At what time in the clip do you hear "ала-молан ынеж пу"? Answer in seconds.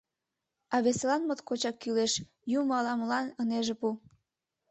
2.79-3.87